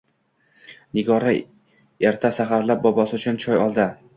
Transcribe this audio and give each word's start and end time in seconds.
Nigora 0.99 1.35
erta-saxarlab 2.13 2.83
bobosi 2.89 3.21
uchun 3.23 3.41
choy 3.45 3.63
oldi. 3.69 3.91